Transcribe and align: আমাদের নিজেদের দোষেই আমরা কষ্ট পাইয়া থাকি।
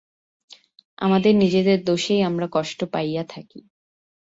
আমাদের 0.97 1.33
নিজেদের 1.35 1.79
দোষেই 1.83 2.21
আমরা 2.23 2.47
কষ্ট 2.51 2.79
পাইয়া 2.93 3.23
থাকি। 3.29 3.59